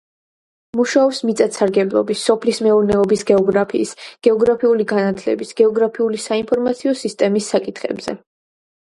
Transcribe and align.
მუშაობს 0.77 1.19
მიწათსარგებლობის, 1.29 2.23
სოფლის 2.29 2.63
მეურნეობის 2.69 3.25
გეოგრაფიის, 3.33 3.93
გეოგრაფიული 4.31 4.89
განათლების, 4.95 5.55
გეოგრაფიული 5.63 6.27
საინფორმაციო 6.29 6.99
სისტემის 7.07 7.57
საკითხებზე. 7.57 8.23